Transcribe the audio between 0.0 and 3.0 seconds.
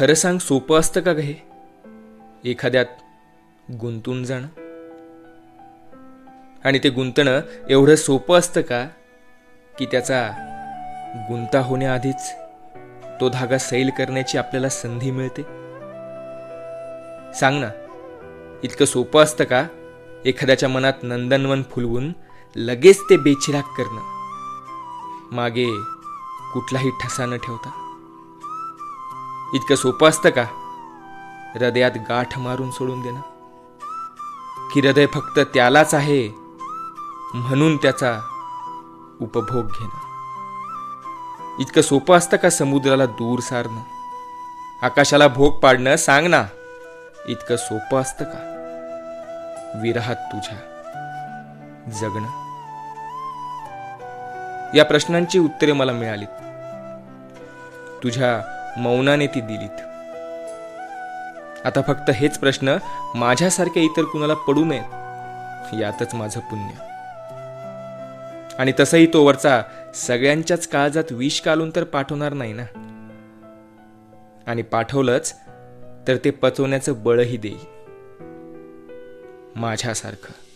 खरं सांग सोपं असतं का हे? एखाद्यात